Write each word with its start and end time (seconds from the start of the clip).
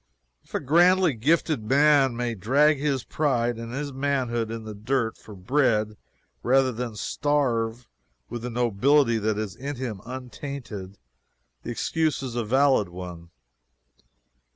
If 0.43 0.55
a 0.55 0.59
grandly 0.59 1.13
gifted 1.13 1.61
man 1.63 2.17
may 2.17 2.33
drag 2.33 2.79
his 2.79 3.03
pride 3.03 3.57
and 3.59 3.71
his 3.71 3.93
manhood 3.93 4.49
in 4.49 4.63
the 4.63 4.73
dirt 4.73 5.15
for 5.15 5.35
bread 5.35 5.95
rather 6.41 6.71
than 6.71 6.95
starve 6.95 7.87
with 8.27 8.41
the 8.41 8.49
nobility 8.49 9.19
that 9.19 9.37
is 9.37 9.55
in 9.55 9.75
him 9.75 10.01
untainted, 10.03 10.97
the 11.61 11.69
excuse 11.69 12.23
is 12.23 12.33
a 12.33 12.43
valid 12.43 12.89
one. 12.89 13.29